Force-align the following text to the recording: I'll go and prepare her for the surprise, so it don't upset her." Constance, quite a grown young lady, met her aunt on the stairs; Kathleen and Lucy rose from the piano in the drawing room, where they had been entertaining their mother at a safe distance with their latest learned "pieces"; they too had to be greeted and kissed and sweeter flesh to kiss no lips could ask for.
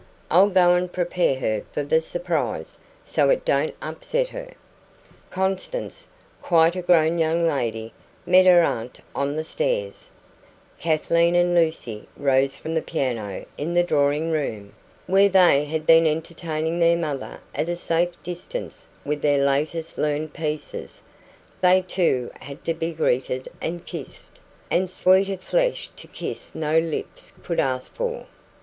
I'll 0.31 0.49
go 0.49 0.73
and 0.73 0.91
prepare 0.91 1.37
her 1.39 1.63
for 1.71 1.83
the 1.83 2.01
surprise, 2.01 2.75
so 3.05 3.29
it 3.29 3.45
don't 3.45 3.75
upset 3.83 4.29
her." 4.29 4.47
Constance, 5.29 6.07
quite 6.41 6.75
a 6.75 6.81
grown 6.81 7.19
young 7.19 7.45
lady, 7.47 7.93
met 8.25 8.47
her 8.47 8.63
aunt 8.63 8.99
on 9.13 9.35
the 9.35 9.43
stairs; 9.43 10.09
Kathleen 10.79 11.35
and 11.35 11.53
Lucy 11.53 12.07
rose 12.17 12.57
from 12.57 12.73
the 12.73 12.81
piano 12.81 13.45
in 13.59 13.75
the 13.75 13.83
drawing 13.83 14.31
room, 14.31 14.73
where 15.05 15.29
they 15.29 15.65
had 15.65 15.85
been 15.85 16.07
entertaining 16.07 16.79
their 16.79 16.97
mother 16.97 17.39
at 17.53 17.69
a 17.69 17.75
safe 17.75 18.23
distance 18.23 18.87
with 19.05 19.21
their 19.21 19.37
latest 19.45 19.99
learned 19.99 20.33
"pieces"; 20.33 21.03
they 21.61 21.79
too 21.83 22.31
had 22.39 22.65
to 22.65 22.73
be 22.73 22.91
greeted 22.91 23.47
and 23.61 23.85
kissed 23.85 24.39
and 24.71 24.89
sweeter 24.89 25.37
flesh 25.37 25.91
to 25.95 26.07
kiss 26.07 26.55
no 26.55 26.79
lips 26.79 27.33
could 27.43 27.59
ask 27.59 27.93
for. 27.93 28.25